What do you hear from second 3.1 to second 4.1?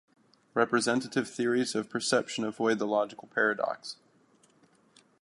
paradox